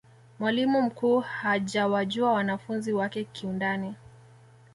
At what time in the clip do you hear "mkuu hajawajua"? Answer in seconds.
0.81-2.31